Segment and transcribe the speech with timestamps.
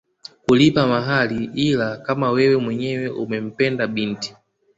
[0.45, 4.35] Kulipa mahari ila kama wewe mwenyewe umempenda binti